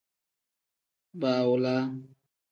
Baawolaa. 1.19 1.85